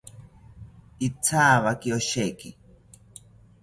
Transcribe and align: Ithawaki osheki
Ithawaki 1.07 1.87
osheki 1.97 2.49